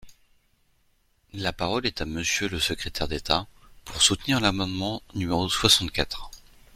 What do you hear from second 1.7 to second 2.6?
est à Monsieur le